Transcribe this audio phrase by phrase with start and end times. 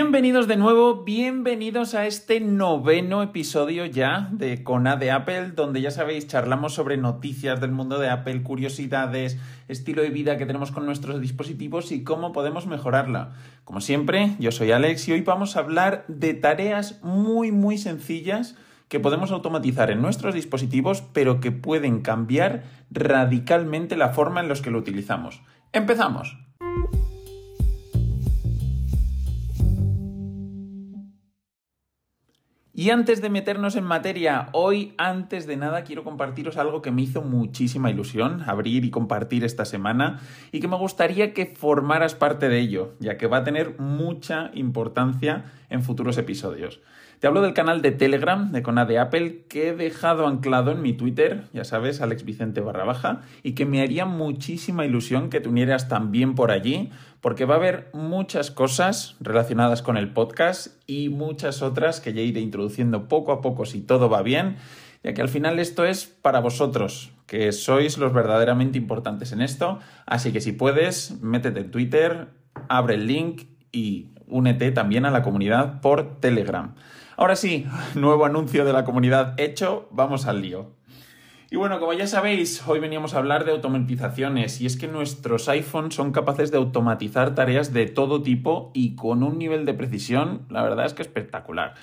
[0.00, 5.90] Bienvenidos de nuevo, bienvenidos a este noveno episodio ya de Cona de Apple, donde ya
[5.90, 10.86] sabéis, charlamos sobre noticias del mundo de Apple, curiosidades, estilo de vida que tenemos con
[10.86, 13.32] nuestros dispositivos y cómo podemos mejorarla.
[13.64, 18.54] Como siempre, yo soy Alex y hoy vamos a hablar de tareas muy muy sencillas
[18.86, 22.62] que podemos automatizar en nuestros dispositivos, pero que pueden cambiar
[22.92, 25.42] radicalmente la forma en la que lo utilizamos.
[25.72, 26.47] ¡Empezamos!
[32.78, 37.02] Y antes de meternos en materia, hoy, antes de nada, quiero compartiros algo que me
[37.02, 40.20] hizo muchísima ilusión abrir y compartir esta semana
[40.52, 44.52] y que me gustaría que formaras parte de ello, ya que va a tener mucha
[44.54, 46.80] importancia en futuros episodios.
[47.20, 50.82] Te hablo del canal de Telegram de Cona de Apple que he dejado anclado en
[50.82, 55.48] mi Twitter, ya sabes, Alex Vicente barra y que me haría muchísima ilusión que te
[55.48, 61.08] unieras también por allí, porque va a haber muchas cosas relacionadas con el podcast y
[61.08, 64.54] muchas otras que ya iré introduciendo poco a poco si todo va bien,
[65.02, 69.80] ya que al final esto es para vosotros, que sois los verdaderamente importantes en esto,
[70.06, 72.28] así que si puedes, métete en Twitter,
[72.68, 76.76] abre el link y únete también a la comunidad por Telegram.
[77.18, 77.66] Ahora sí,
[77.96, 80.70] nuevo anuncio de la comunidad hecho, vamos al lío.
[81.50, 85.48] Y bueno, como ya sabéis, hoy veníamos a hablar de automatizaciones y es que nuestros
[85.48, 90.46] iPhones son capaces de automatizar tareas de todo tipo y con un nivel de precisión,
[90.48, 91.74] la verdad es que espectacular.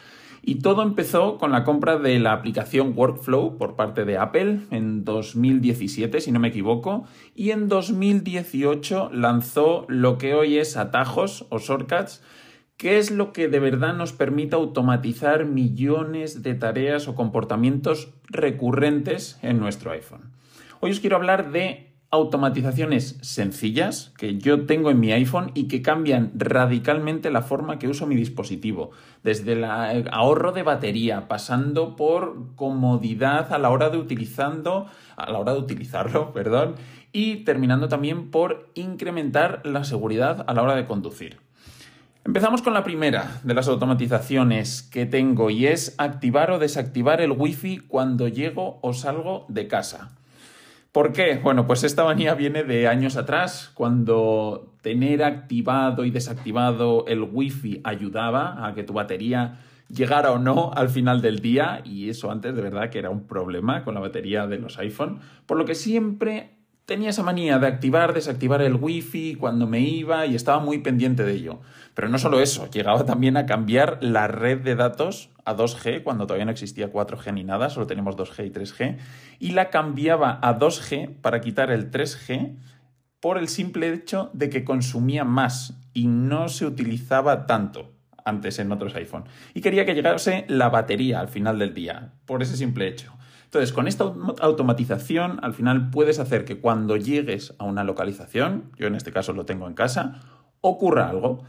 [0.42, 5.04] Y todo empezó con la compra de la aplicación Workflow por parte de Apple en
[5.04, 7.04] 2017, si no me equivoco,
[7.36, 12.24] y en 2018 lanzó lo que hoy es atajos o shortcuts
[12.78, 19.40] ¿Qué es lo que de verdad nos permite automatizar millones de tareas o comportamientos recurrentes
[19.42, 20.34] en nuestro iPhone?
[20.82, 25.82] Hoy os quiero hablar de automatizaciones sencillas que yo tengo en mi iPhone y que
[25.82, 28.92] cambian radicalmente la forma que uso mi dispositivo,
[29.24, 35.40] desde el ahorro de batería, pasando por comodidad a la hora de utilizando, a la
[35.40, 36.76] hora de utilizarlo, perdón,
[37.14, 41.46] y terminando también por incrementar la seguridad a la hora de conducir.
[42.26, 47.32] Empezamos con la primera de las automatizaciones que tengo y es activar o desactivar el
[47.32, 50.10] wifi cuando llego o salgo de casa.
[50.92, 51.38] ¿Por qué?
[51.38, 57.82] Bueno, pues esta manía viene de años atrás, cuando tener activado y desactivado el wifi
[57.84, 62.56] ayudaba a que tu batería llegara o no al final del día y eso antes
[62.56, 65.76] de verdad que era un problema con la batería de los iPhone, por lo que
[65.76, 66.55] siempre
[66.86, 71.24] tenía esa manía de activar, desactivar el wifi cuando me iba y estaba muy pendiente
[71.24, 71.62] de ello.
[71.94, 76.28] Pero no solo eso, llegaba también a cambiar la red de datos a 2G cuando
[76.28, 78.98] todavía no existía 4G ni nada, solo tenemos 2G y 3G,
[79.40, 82.56] y la cambiaba a 2G para quitar el 3G
[83.20, 88.72] por el simple hecho de que consumía más y no se utilizaba tanto antes en
[88.72, 89.26] otros iPhone.
[89.54, 93.15] Y quería que llegase la batería al final del día, por ese simple hecho.
[93.56, 94.04] Entonces, con esta
[94.42, 99.32] automatización, al final puedes hacer que cuando llegues a una localización, yo en este caso
[99.32, 100.20] lo tengo en casa,
[100.60, 101.46] ocurra algo.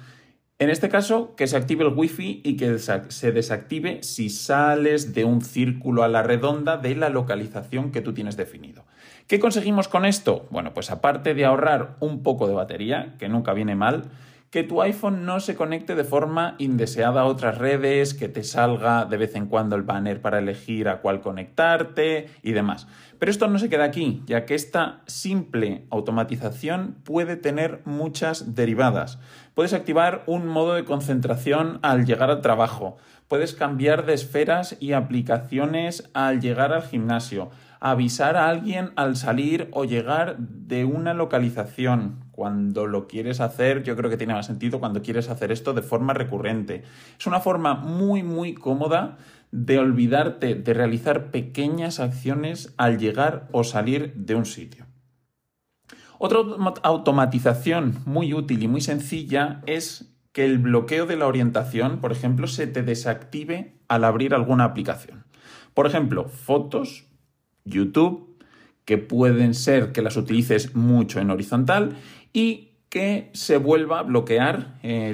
[0.61, 5.25] En este caso, que se active el wifi y que se desactive si sales de
[5.25, 8.85] un círculo a la redonda de la localización que tú tienes definido.
[9.27, 10.47] ¿Qué conseguimos con esto?
[10.51, 14.05] Bueno, pues aparte de ahorrar un poco de batería, que nunca viene mal,
[14.51, 19.05] que tu iPhone no se conecte de forma indeseada a otras redes, que te salga
[19.05, 22.87] de vez en cuando el banner para elegir a cuál conectarte y demás.
[23.19, 29.19] Pero esto no se queda aquí, ya que esta simple automatización puede tener muchas derivadas.
[29.55, 32.97] Puedes activar un modo de concentración al llegar al trabajo,
[33.29, 37.51] puedes cambiar de esferas y aplicaciones al llegar al gimnasio,
[37.91, 43.97] avisar a alguien al salir o llegar de una localización, cuando lo quieres hacer, yo
[43.97, 46.83] creo que tiene más sentido cuando quieres hacer esto de forma recurrente.
[47.19, 49.19] Es una forma muy, muy cómoda
[49.53, 54.87] de olvidarte de realizar pequeñas acciones al llegar o salir de un sitio.
[56.19, 56.41] Otra
[56.83, 62.49] automatización muy útil y muy sencilla es que el bloqueo de la orientación, por ejemplo,
[62.49, 65.25] se te desactive al abrir alguna aplicación.
[65.73, 67.07] Por ejemplo, fotos,
[67.67, 68.39] YouTube,
[68.85, 71.97] que pueden ser que las utilices mucho en horizontal
[72.33, 75.11] y que se vuelva a bloquear eh,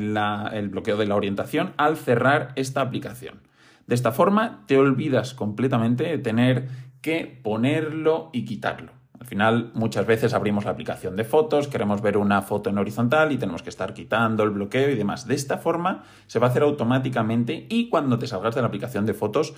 [0.53, 3.41] el bloqueo de la orientación al cerrar esta aplicación.
[3.87, 6.69] De esta forma te olvidas completamente de tener
[7.01, 8.93] que ponerlo y quitarlo.
[9.19, 13.33] Al final muchas veces abrimos la aplicación de fotos, queremos ver una foto en horizontal
[13.33, 15.27] y tenemos que estar quitando el bloqueo y demás.
[15.27, 19.07] De esta forma se va a hacer automáticamente y cuando te salgas de la aplicación
[19.07, 19.55] de fotos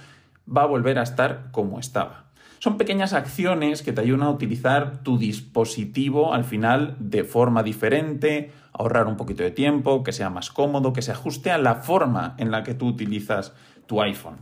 [0.47, 2.27] va a volver a estar como estaba.
[2.59, 8.53] Son pequeñas acciones que te ayudan a utilizar tu dispositivo al final de forma diferente,
[8.73, 12.35] ahorrar un poquito de tiempo, que sea más cómodo, que se ajuste a la forma
[12.39, 13.55] en la que tú utilizas
[13.87, 14.39] tu iPhone.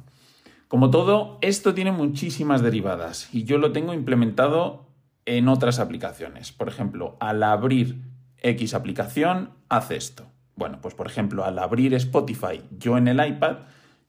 [0.69, 4.87] Como todo, esto tiene muchísimas derivadas y yo lo tengo implementado
[5.26, 6.53] en otras aplicaciones.
[6.53, 8.03] Por ejemplo, al abrir
[8.38, 10.26] X aplicación, hace esto.
[10.56, 13.59] Bueno, pues por ejemplo, al abrir Spotify yo en el iPad,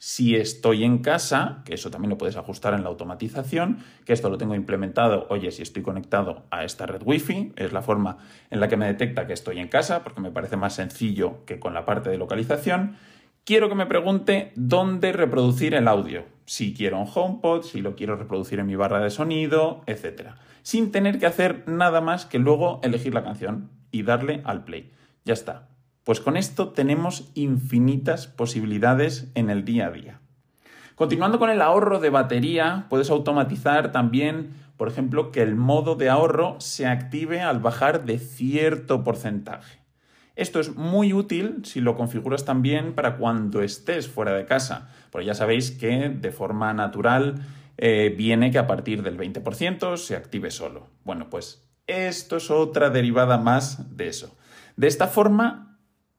[0.06, 4.30] si estoy en casa, que eso también lo puedes ajustar en la automatización, que esto
[4.30, 8.18] lo tengo implementado, oye, si estoy conectado a esta red Wi-Fi, es la forma
[8.50, 11.58] en la que me detecta que estoy en casa, porque me parece más sencillo que
[11.58, 12.98] con la parte de localización.
[13.46, 18.18] Quiero que me pregunte dónde reproducir el audio, si quiero un HomePod, si lo quiero
[18.18, 20.32] reproducir en mi barra de sonido, etc.
[20.64, 24.92] Sin tener que hacer nada más que luego elegir la canción y darle al play.
[25.24, 25.70] Ya está.
[26.04, 30.20] Pues con esto tenemos infinitas posibilidades en el día a día.
[30.96, 36.10] Continuando con el ahorro de batería, puedes automatizar también, por ejemplo, que el modo de
[36.10, 39.80] ahorro se active al bajar de cierto porcentaje.
[40.36, 45.28] Esto es muy útil si lo configuras también para cuando estés fuera de casa, porque
[45.28, 47.36] ya sabéis que de forma natural
[47.78, 50.90] eh, viene que a partir del 20% se active solo.
[51.04, 54.36] Bueno, pues esto es otra derivada más de eso.
[54.76, 55.73] De esta forma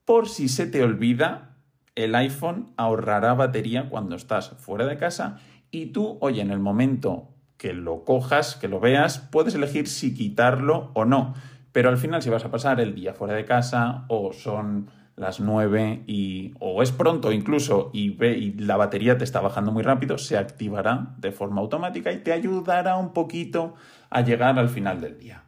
[0.04, 1.56] por si se te olvida,
[1.94, 5.38] el iPhone ahorrará batería cuando estás fuera de casa
[5.70, 10.14] y tú, oye, en el momento que lo cojas, que lo veas, puedes elegir si
[10.14, 11.34] quitarlo o no.
[11.72, 15.40] Pero al final, si vas a pasar el día fuera de casa o son las
[15.40, 19.82] 9 y, o es pronto incluso y, ve, y la batería te está bajando muy
[19.82, 23.74] rápido, se activará de forma automática y te ayudará un poquito
[24.10, 25.44] a llegar al final del día.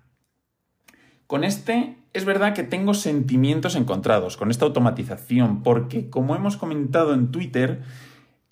[1.27, 7.13] Con este es verdad que tengo sentimientos encontrados con esta automatización, porque como hemos comentado
[7.13, 7.83] en Twitter,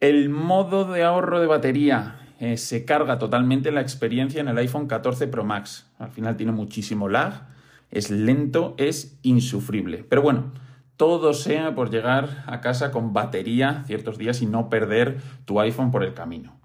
[0.01, 4.87] el modo de ahorro de batería eh, se carga totalmente la experiencia en el iPhone
[4.87, 5.91] 14 Pro Max.
[5.99, 7.47] Al final tiene muchísimo lag,
[7.91, 10.05] es lento, es insufrible.
[10.07, 10.53] Pero bueno,
[10.99, 15.91] todo sea por llegar a casa con batería ciertos días y no perder tu iPhone
[15.91, 16.64] por el camino.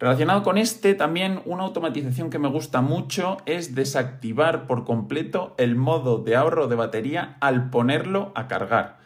[0.00, 5.76] Relacionado con este, también una automatización que me gusta mucho es desactivar por completo el
[5.76, 8.98] modo de ahorro de batería al ponerlo a cargar.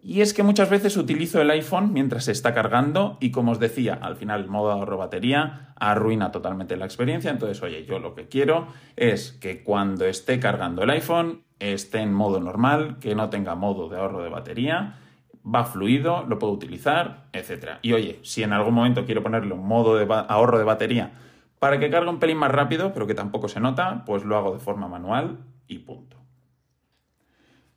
[0.00, 3.58] Y es que muchas veces utilizo el iPhone mientras se está cargando y como os
[3.58, 7.32] decía, al final el modo de ahorro batería arruina totalmente la experiencia.
[7.32, 12.14] Entonces, oye, yo lo que quiero es que cuando esté cargando el iPhone esté en
[12.14, 15.00] modo normal, que no tenga modo de ahorro de batería
[15.44, 17.78] va fluido, lo puedo utilizar, etc.
[17.82, 21.12] Y oye, si en algún momento quiero ponerle un modo de ahorro de batería
[21.58, 24.52] para que cargue un pelín más rápido, pero que tampoco se nota, pues lo hago
[24.52, 26.16] de forma manual y punto.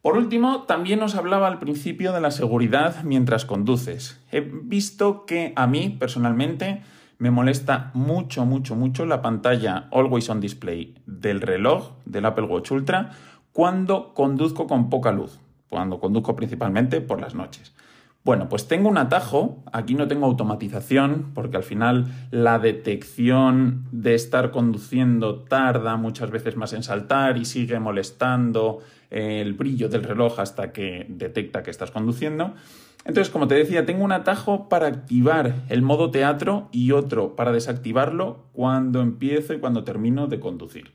[0.01, 4.19] Por último, también os hablaba al principio de la seguridad mientras conduces.
[4.31, 6.81] He visto que a mí, personalmente,
[7.19, 12.71] me molesta mucho, mucho, mucho la pantalla Always On Display del reloj del Apple Watch
[12.71, 13.11] Ultra
[13.51, 15.39] cuando conduzco con poca luz
[15.71, 17.73] cuando conduzco principalmente por las noches.
[18.25, 24.13] Bueno, pues tengo un atajo, aquí no tengo automatización, porque al final la detección de
[24.13, 28.79] estar conduciendo tarda muchas veces más en saltar y sigue molestando
[29.09, 32.53] el brillo del reloj hasta que detecta que estás conduciendo.
[33.05, 37.53] Entonces, como te decía, tengo un atajo para activar el modo teatro y otro para
[37.53, 40.91] desactivarlo cuando empiezo y cuando termino de conducir.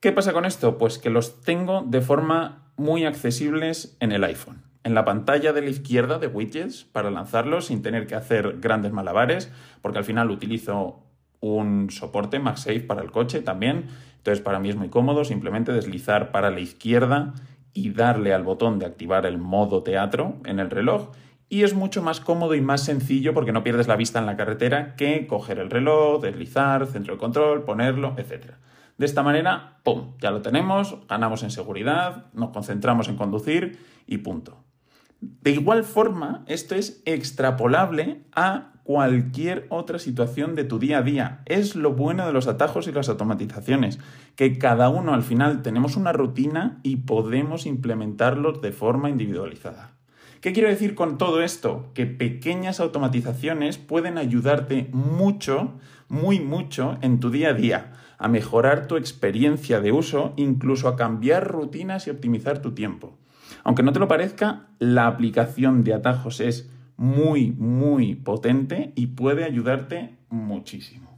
[0.00, 0.76] ¿Qué pasa con esto?
[0.76, 4.62] Pues que los tengo de forma muy accesibles en el iPhone.
[4.84, 8.92] En la pantalla de la izquierda de widgets para lanzarlos sin tener que hacer grandes
[8.92, 9.50] malabares,
[9.82, 11.02] porque al final utilizo
[11.40, 13.86] un soporte MagSafe para el coche también.
[14.18, 17.34] Entonces para mí es muy cómodo simplemente deslizar para la izquierda
[17.72, 21.10] y darle al botón de activar el modo teatro en el reloj.
[21.48, 24.36] Y es mucho más cómodo y más sencillo porque no pierdes la vista en la
[24.36, 28.54] carretera que coger el reloj, deslizar, centro de control, ponerlo, etc.
[28.98, 30.14] De esta manera, ¡pum!
[30.20, 34.64] Ya lo tenemos, ganamos en seguridad, nos concentramos en conducir y punto.
[35.20, 41.42] De igual forma, esto es extrapolable a cualquier otra situación de tu día a día.
[41.44, 43.98] Es lo bueno de los atajos y las automatizaciones,
[44.34, 49.92] que cada uno al final tenemos una rutina y podemos implementarlos de forma individualizada.
[50.40, 51.90] ¿Qué quiero decir con todo esto?
[51.92, 55.74] Que pequeñas automatizaciones pueden ayudarte mucho,
[56.08, 60.96] muy mucho en tu día a día a mejorar tu experiencia de uso, incluso a
[60.96, 63.18] cambiar rutinas y optimizar tu tiempo.
[63.64, 69.44] Aunque no te lo parezca, la aplicación de atajos es muy, muy potente y puede
[69.44, 71.15] ayudarte muchísimo.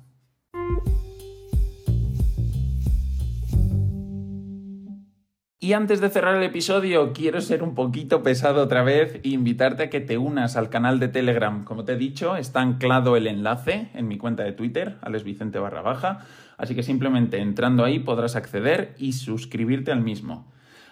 [5.61, 9.83] Y antes de cerrar el episodio, quiero ser un poquito pesado otra vez e invitarte
[9.83, 11.65] a que te unas al canal de Telegram.
[11.65, 15.83] Como te he dicho, está anclado el enlace en mi cuenta de Twitter, alexvicente barra
[15.83, 16.21] baja,
[16.59, 20.47] así que simplemente entrando ahí podrás acceder y suscribirte al mismo.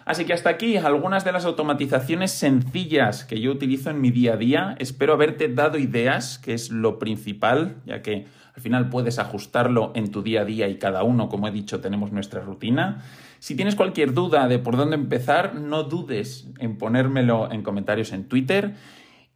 [0.07, 4.35] Así que hasta aquí algunas de las automatizaciones sencillas que yo utilizo en mi día
[4.35, 4.75] a día.
[4.79, 10.09] Espero haberte dado ideas, que es lo principal, ya que al final puedes ajustarlo en
[10.09, 13.03] tu día a día y cada uno, como he dicho, tenemos nuestra rutina.
[13.39, 18.29] Si tienes cualquier duda de por dónde empezar, no dudes en ponérmelo en comentarios en
[18.29, 18.75] Twitter.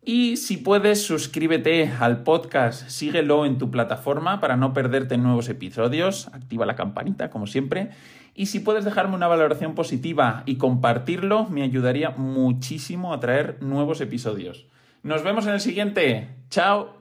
[0.03, 6.27] Y si puedes, suscríbete al podcast, síguelo en tu plataforma para no perderte nuevos episodios,
[6.33, 7.91] activa la campanita como siempre.
[8.33, 14.01] Y si puedes dejarme una valoración positiva y compartirlo, me ayudaría muchísimo a traer nuevos
[14.01, 14.65] episodios.
[15.03, 16.29] Nos vemos en el siguiente.
[16.49, 17.00] Chao.